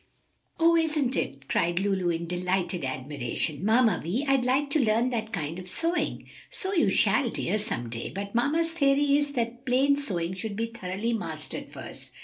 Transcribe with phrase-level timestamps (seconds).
[0.59, 3.63] "Oh, isn't it!" cried Lulu, in delighted admiration.
[3.63, 7.87] "Mamma Vi, I'd like to learn that kind of sewing." "So you shall, dear, some
[7.87, 12.09] day; but mamma's theory is that plain sewing should be thoroughly mastered first.